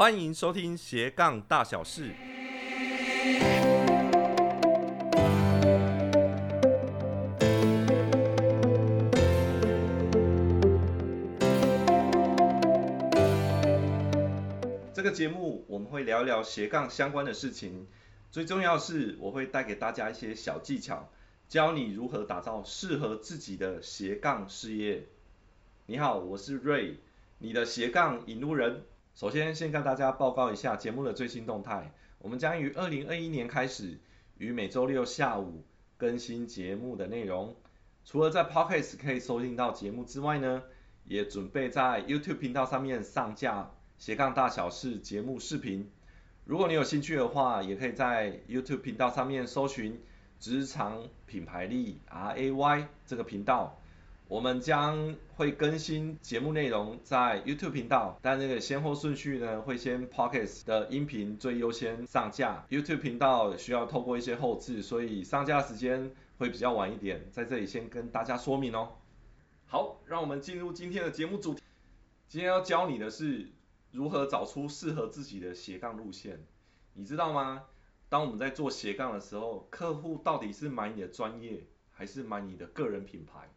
[0.00, 2.14] 欢迎收听斜杠大小事。
[14.94, 17.86] 这个节目我们会聊聊斜杠相关的事情，
[18.30, 21.10] 最重要是我会带给大家一些小技巧，
[21.46, 25.08] 教你如何打造适合自己的斜杠事业。
[25.84, 26.96] 你好，我是瑞，
[27.36, 28.84] 你的斜杠引路人。
[29.14, 31.92] 首先，先跟大家报告一下节目的最新动态。
[32.18, 33.98] 我们将于二零二一年开始，
[34.38, 35.64] 于每周六下午
[35.98, 37.54] 更新节目的内容。
[38.04, 40.62] 除了在 Podcast 可以收听到节目之外呢，
[41.04, 45.90] 也准备在 YouTube 频道上面上架斜杠大小事节目视频。
[46.44, 50.00] 如果你有兴趣的话，也可以在 YouTube 频道上面搜寻
[50.38, 53.79] 职场品牌力 RAY 这个频道。
[54.30, 68.92] 我们将会更新节目内容在 YouTube 频道，但那个先后顺序呢，会先 Pocket 的音频最优先上架，YouTube 频道需要透过一些后置，所以上架时间会比较晚一点，在这里先跟大家说明哦。
[69.66, 71.60] 好，让我们进入今天的节目主题。
[72.28, 73.48] 今天要教你的是
[73.90, 76.46] 如何找出适合自己的斜杠路线。
[76.94, 77.64] 你知道吗？
[78.08, 83.48] 当我们在做斜杠的时候，客户到底是买你的专业，还是买你的个人品牌？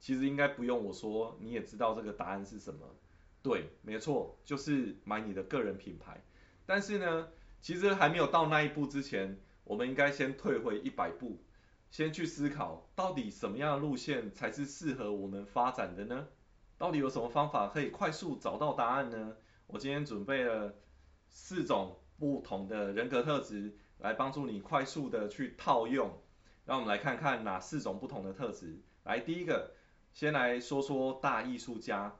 [0.00, 2.86] 其实应该不用我说，你也知道这个答案是什么。
[3.42, 6.22] 对，没错，就是买你的个人品牌。
[6.66, 7.28] 但是呢，
[7.60, 11.40] 其实还没有到那一步之前，我们应该先退回一百步，
[11.90, 16.28] 先去思考，到底什么样的路线才是适合我们发展的呢？
[16.76, 19.36] 到底有什么方法可以快速找到答案呢？
[19.66, 20.74] 我今天准备了
[21.28, 26.20] 四种不同的人格特质，来帮助你快速的去套用。
[26.66, 28.80] 让我们来看看哪四种不同的特质。
[29.04, 29.77] 来，第一个。
[30.12, 32.14] 先来说说大艺术家。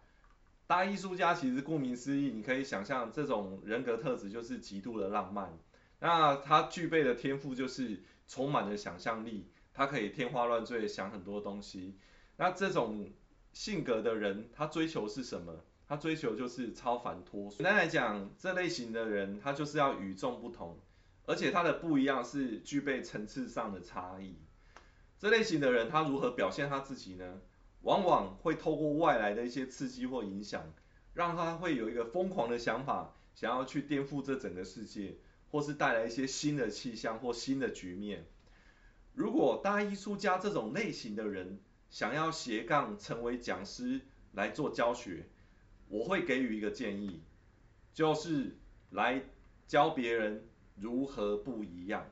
[0.67, 5.58] 大艺术家其实顾名思义，你可以想象这种人格特质就是极度的浪漫。
[6.00, 11.97] 那他具备的天赋就是充满了想象力，他可以天花乱坠想很多东西。
[12.37, 13.10] 那这种
[13.53, 15.65] 性格的人，他追求是什么？
[15.87, 17.56] 他追求就是超凡脱俗。
[17.56, 20.78] 简单来讲，这类型的人他就是要与众不同，
[21.25, 24.37] 而且他的不一样是具备层次上的差异。
[25.19, 27.41] 这类型的人他如何表现他自己呢？
[27.83, 30.72] 往往会透过外来的一些刺激或影响，
[31.15, 35.16] 让他会有一个疯狂的想法，想要去颠覆这整个世界，
[35.50, 38.27] 或是带来一些新的气象或新的局面。
[39.15, 44.00] 如果大艺术家这种类型的人想要斜杠成为讲师
[44.33, 45.28] 来做教学，
[45.88, 47.22] 我会给予一个建议，
[47.94, 48.56] 就是
[48.91, 49.22] 来
[49.67, 50.47] 教别人
[50.77, 52.09] 如何不一样。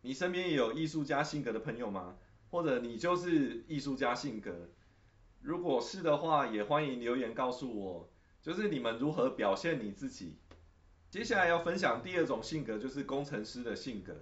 [0.00, 2.16] 你身边也有艺术家性格的朋友吗？
[2.54, 4.70] 或者你就是艺术家性格，
[5.42, 8.08] 如果是的话，也欢迎留言告诉我，
[8.40, 10.38] 就是你们如何表现你自己。
[11.10, 14.14] 接下来要分享第二种性格，就是工程师的性格。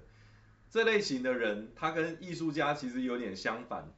[0.71, 3.95] 这类型的人，他跟艺术家其实有点相反。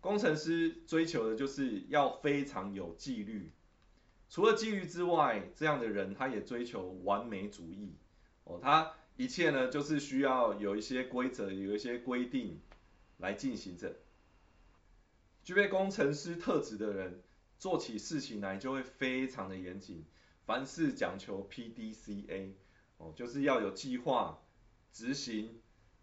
[0.00, 3.50] 工程师追求的就是要非常有纪律，
[4.30, 7.96] 除了纪律之外，这样的人他也追求完美主义。
[8.44, 12.60] 哦，他一切呢，就是需要有一些规则，有一些规定。
[13.24, 13.96] 来进行着。
[15.42, 17.22] 具备工程师特质的人，
[17.58, 20.04] 做起事情来就会非常的严谨，
[20.44, 22.54] 凡事讲求 P D C A，
[22.98, 24.42] 哦，就是要有计划、
[24.92, 25.62] 执行，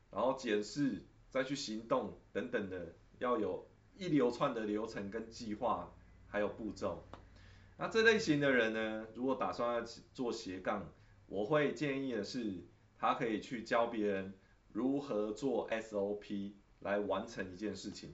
[0.09, 5.93] 然后检视，再去行动等等的，要有一流串的流程跟计划，
[6.27, 7.07] 还有步骤。
[7.77, 10.91] 那这类型的人呢，如果打算要做斜杠，
[11.27, 12.65] 我会建议的是，
[12.97, 14.33] 他可以去教别人
[14.71, 16.57] 如何做 S O P。
[16.81, 18.13] 来完成一件事情。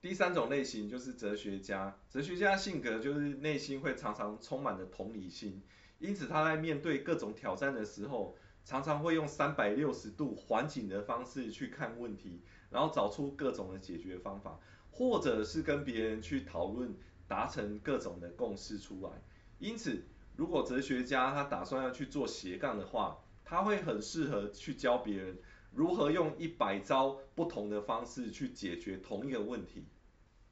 [0.00, 5.62] 第三种类型就是哲学家，哲学家性格就是内心会常常充满着同理心，
[5.98, 14.58] 因此他在面对各种挑战的时候，常常会用三百六十度环境的方式去看问题，然后找出各种的解决方法，
[14.90, 16.94] 或者是跟别人去讨论，
[17.28, 19.10] 达成各种的共识出来。
[19.58, 20.02] 因此，
[20.34, 25.36] 如果哲学家他打算要去做斜杠的话，他会很适合去教别人。
[25.72, 29.84] 如何用一百招不同的方式去解决同一个问题？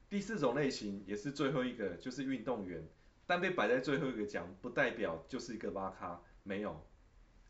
[0.09, 2.87] 第四种类型也是最后一个，就是运动员，
[3.27, 6.81] 但被摆在最后一个讲，不代表就是一个挖咖，没有，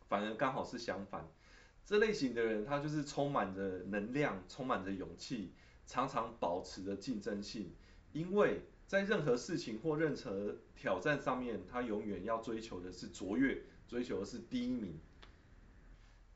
[0.08, 1.26] 反而刚好是相反。
[1.86, 5.54] 这类型的人，他就是充满着能量，充满着勇气，
[5.86, 7.72] 常常保持着竞争性，
[8.12, 15.00] 因为在任何事情或任何挑战上面，他永远要追求的是卓越，追求的是第一名。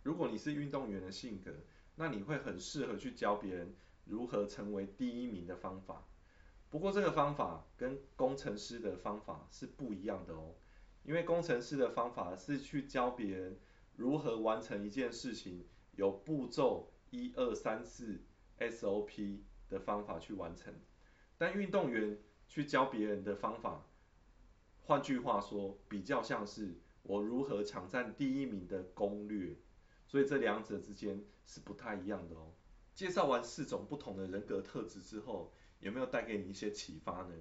[0.04, 1.52] 如果你是运动员的性格，
[1.96, 3.74] 那你会很适合去教别人
[4.06, 6.06] 如何成为第一名的方法。
[6.70, 10.56] 不过这个方法跟工程师的方法是不一样的哦，
[11.04, 13.60] 因为工程师的方法是去教别人
[13.96, 15.66] 如何完成一件事情，
[15.96, 18.20] 有步骤一二三四
[18.60, 19.40] SOP
[19.70, 20.74] 的方法去完成，
[21.38, 22.18] 但运动员
[22.48, 23.86] 去教别人的方法，
[24.82, 29.56] 换句话说，比较像是我如何抢占第一名的攻略，
[30.14, 32.54] 所以这两者之间是不太一样的哦。
[32.94, 37.34] 介绍完四种不同的人格特质之后，有没有带给你一些启发呢？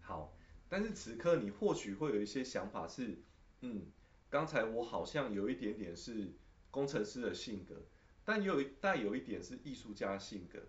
[0.00, 0.32] 好，
[0.68, 3.18] 但是此刻你或许会有一些想法是，
[3.62, 3.86] 嗯，
[4.30, 6.32] 刚才我好像有一点点是
[6.70, 7.74] 工程师的性格，
[8.24, 10.60] 但有带有一点是艺术家性格，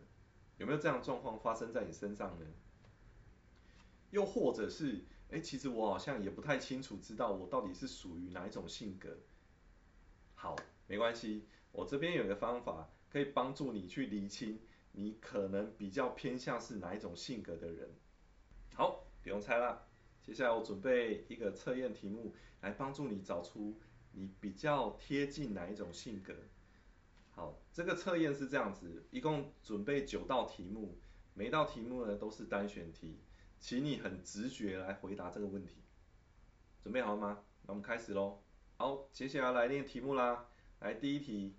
[0.57, 2.45] 有没有这样的状况发生在你身上呢？
[4.09, 9.19] 又或者是，哎，其实我好像也不太清楚知道我到底是属于哪一种性格。
[10.33, 10.55] 好，
[10.87, 12.89] 没关系，我这边有一个方法。
[13.09, 14.59] 可以帮助你去厘清
[14.91, 17.89] 你可能比较偏向是哪一种性格的人。
[18.73, 19.87] 好，不用猜啦，
[20.21, 23.79] 接下来我准备一个测验题目来帮助你找出
[24.11, 26.35] 你比较贴近哪一种性格。
[27.31, 30.97] 好，这个测验是这样子，一共准备九道题目，
[31.33, 33.21] 每道题目呢都是单选题，
[33.57, 35.77] 请你很直觉来回答这个问题。
[36.83, 37.39] 准备好了吗？
[37.63, 38.41] 那我们开始喽。
[38.75, 40.49] 好，接下来来念题目啦。
[40.79, 41.55] 来，第一题。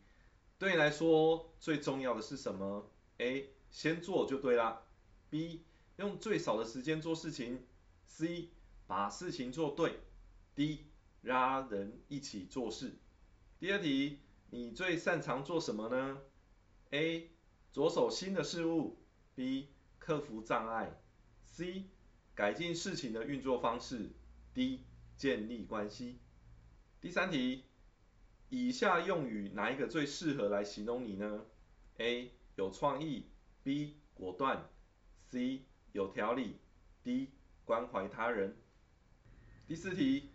[0.58, 3.50] 对你来说最重要的是什么？A.
[3.70, 4.82] 先做就对啦。
[5.28, 5.64] B.
[5.96, 7.66] 用最少的时间做事情。
[8.04, 8.50] C.
[8.86, 9.98] 把事情做对。
[10.54, 10.86] D.
[11.22, 12.96] 拉人一起做事。
[13.58, 14.20] 第二题，
[14.50, 16.18] 你最擅长做什么呢
[16.90, 17.30] ？A.
[17.72, 18.98] 着手新的事物。
[19.34, 19.68] B.
[19.98, 21.00] 克服障碍。
[21.44, 21.84] C.
[22.34, 24.10] 改进事情的运作方式。
[24.54, 24.84] D.
[25.16, 26.18] 建立关系。
[27.00, 27.64] 第三题。
[28.50, 31.44] 以下用语哪一个最适合来形容你呢
[31.98, 32.32] ？A.
[32.56, 33.26] 有创意
[33.62, 33.98] ，B.
[34.14, 34.70] 果断
[35.28, 35.66] ，C.
[35.92, 36.56] 有条理
[37.02, 37.28] ，D.
[37.66, 38.56] 关怀他人。
[39.66, 40.30] 第四题，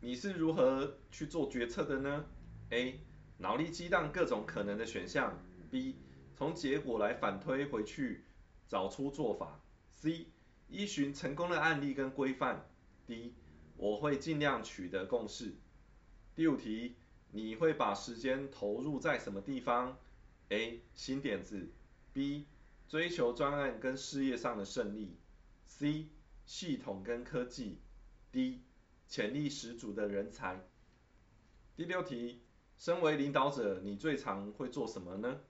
[0.00, 2.24] 你是如何去做决策的呢
[2.70, 3.00] ？A.
[3.38, 5.40] 脑力激荡各种可能的选项
[5.70, 5.94] ，B.
[6.34, 8.24] 从结果来反推回去
[8.66, 9.60] 找出做法
[9.90, 10.26] ，C.
[10.68, 12.68] 依循成功的案例跟规范
[13.06, 13.34] ，D.
[13.76, 15.54] 我会尽量取得共识。
[16.34, 16.96] 第五题。
[17.30, 19.98] 你会把时间投入在什么地方
[20.48, 20.80] ？A.
[20.94, 21.70] 新点子
[22.12, 22.46] ，B.
[22.88, 25.18] 追求专案跟事业上的胜利
[25.64, 26.06] ，C.
[26.46, 27.80] 系统跟科技
[28.30, 28.62] ，D.
[29.08, 30.66] 潜力十足的人才。
[31.76, 32.42] 第六题，
[32.78, 35.40] 身为领导者，你最常会做什么呢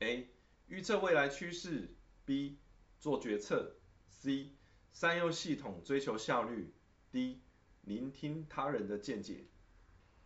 [0.00, 0.28] ？A.
[0.68, 2.58] 预测未来趋势，B.
[3.00, 3.76] 做决策
[4.08, 4.50] ，C.
[4.92, 6.72] 善用系统追求效率
[7.10, 7.40] ，D.
[7.82, 9.46] 聆听他人的见解。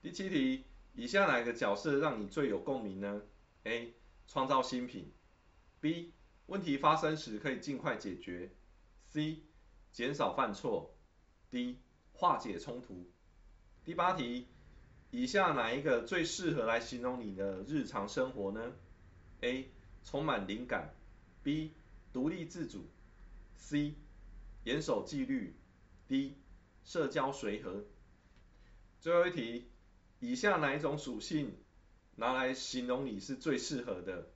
[0.02, 0.64] 第七题。
[0.94, 3.22] 以下哪个角色让你最有共鸣呢
[3.64, 3.94] ？A.
[4.26, 5.12] 创造新品
[5.80, 6.12] ，B.
[6.46, 8.50] 问题发生时可以尽快解决
[9.10, 9.42] ，C.
[9.92, 10.94] 减少犯错
[11.50, 11.78] ，D.
[12.12, 13.08] 化解冲突。
[13.84, 14.46] 第八题，
[15.10, 18.72] 以下哪一个最适合来形容你的日常生活呢
[19.40, 19.70] ？A.
[20.04, 20.94] 充满灵感
[21.42, 21.72] ，B.
[22.12, 22.84] 独立自主
[23.56, 23.94] ，C.
[24.64, 25.54] 严守纪律
[26.08, 26.36] ，D.
[26.84, 27.84] 社交随和。
[29.00, 29.68] 最后一题。
[30.20, 31.56] 以下哪一种属性
[32.16, 34.30] 拿来形容你是最适合的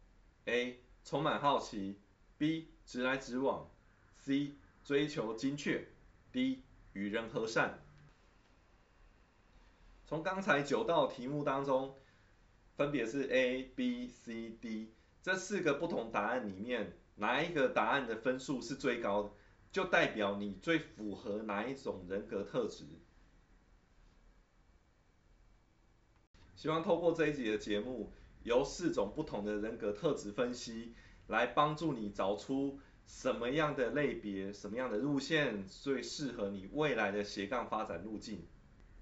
[0.46, 0.81] ？A.
[1.04, 2.00] 充满好奇
[2.38, 2.69] ，B.
[2.86, 3.70] 直来直往
[4.16, 4.54] ，C.
[4.82, 5.86] 追求精确
[6.32, 6.62] ，D.
[6.94, 7.84] 与人和善。
[10.06, 11.99] 从刚才九道题目当中，
[12.76, 19.30] 分别是 A、B、C、D 这四个不同答案里面，哪一个答案的分数是最高的，
[19.70, 22.87] 就代表你最符合哪一种人格特质。
[26.64, 28.11] 希望透过这一集的节目，
[28.42, 30.94] 由四种不同的人格特质分析，
[31.26, 38.47] 来帮助你找出什么样的类别、什么样的路线最适合你未来的斜杠发展路径。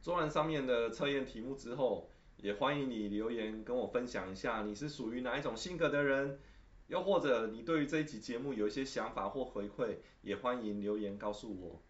[0.00, 6.40] 做完上面的测验题目之后，也欢迎你留言跟我分享一下你是属于哪一种性格的人，
[6.88, 11.80] 又或者你对于这一集节目有一些想法或回馈，也欢迎留言告诉我。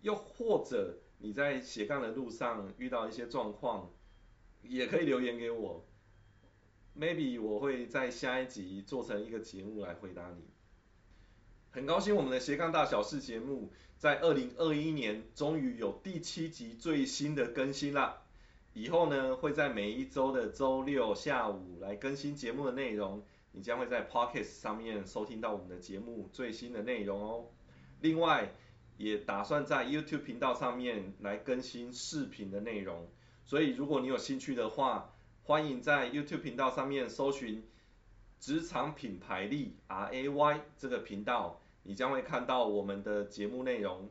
[0.00, 3.92] 又或者你在斜杠的路上遇到一些状况。
[4.68, 5.84] 也可以留言给我
[6.98, 10.44] ，maybe 我会在下一集做成一个节目来回答你。
[11.70, 18.22] 很高兴我们的斜杠大小事节目在二零二一年终于有第七集最新的更新啦。
[18.72, 27.46] 以后呢会在每一周的周六下午来更新节目的内容，你将会在 Podcast 上面收听到我们的节目最新的内容哦。
[28.00, 28.52] 另外
[28.98, 33.08] 也打算在 YouTube 频道上面来更新视频的内容。
[33.46, 37.64] 所以，如果你有兴趣的话，欢迎在 YouTube 频道上面搜寻
[38.40, 44.10] “职场品牌力 R A Y” 这个频道，你将会看到我们的节目内容。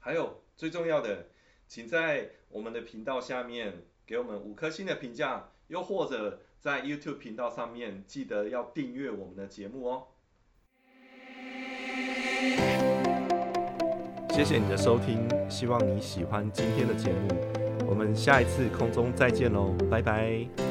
[0.00, 1.28] 还有最重要的，
[1.68, 10.08] 请在我们的频道下面给我们五颗星的评价，又或者在 YouTube 频道上面记得要订阅我们的节目哦。
[14.40, 17.28] 谢谢你的收听，希望你喜欢今天的节目。
[17.86, 20.69] 我们下一次空中再见喽，拜拜。